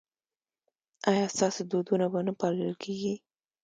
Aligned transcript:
ایا 1.11 1.25
ستاسو 1.35 1.61
دودونه 1.71 2.05
به 2.11 2.19
نه 2.27 2.33
پالل 2.39 2.71
کیږي؟ 2.83 3.13